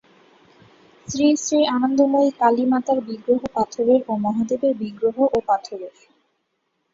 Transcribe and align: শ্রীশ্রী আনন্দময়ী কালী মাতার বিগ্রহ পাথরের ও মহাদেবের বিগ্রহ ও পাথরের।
শ্রীশ্রী 1.07 1.59
আনন্দময়ী 1.75 2.29
কালী 2.39 2.65
মাতার 2.65 2.99
বিগ্রহ 3.07 3.41
পাথরের 3.55 4.01
ও 4.07 4.13
মহাদেবের 4.17 4.73
বিগ্রহ 4.81 5.17
ও 5.27 5.37
পাথরের। 5.47 5.95